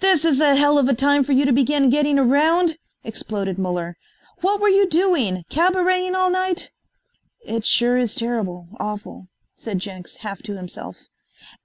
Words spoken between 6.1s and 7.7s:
all night?" "It